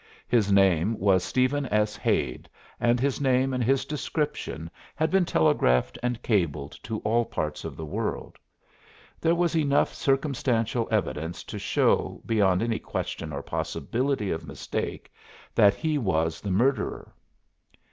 [0.27, 1.95] His name was Stephen S.
[1.95, 7.63] Hade, and his name and his description had been telegraphed and cabled to all parts
[7.65, 8.39] of the world.
[9.19, 15.13] There was enough circumstantial evidence to show, beyond any question or possibility of mistake,
[15.53, 17.13] that he was the murderer.